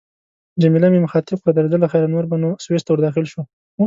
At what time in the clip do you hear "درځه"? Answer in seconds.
1.55-1.77